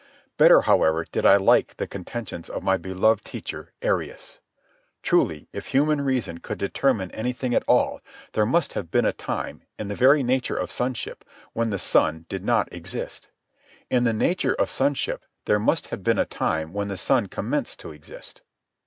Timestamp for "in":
9.77-9.89, 13.91-14.03